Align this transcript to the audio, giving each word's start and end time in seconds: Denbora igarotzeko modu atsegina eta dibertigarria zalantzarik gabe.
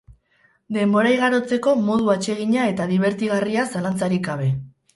Denbora 0.77 1.11
igarotzeko 1.15 1.75
modu 1.91 2.09
atsegina 2.15 2.65
eta 2.73 2.89
dibertigarria 2.95 3.69
zalantzarik 3.77 4.29
gabe. 4.33 4.53